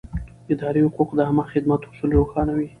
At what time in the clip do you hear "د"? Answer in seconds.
1.15-1.19